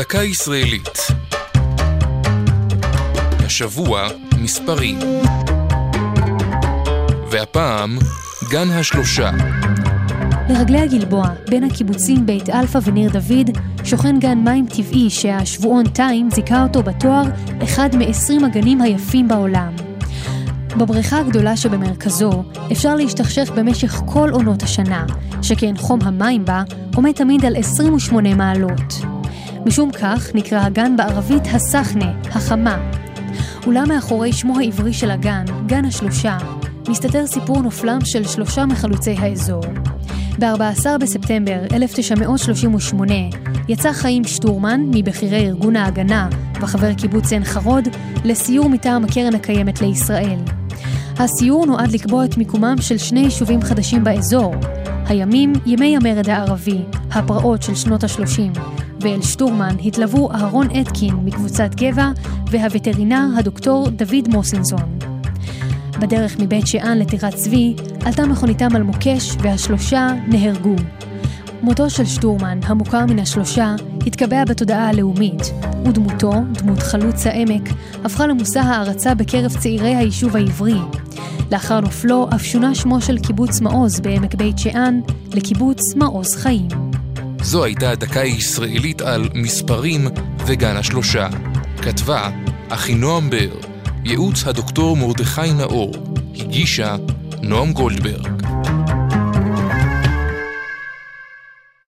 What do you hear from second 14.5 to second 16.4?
טבעי שהשבועון טיים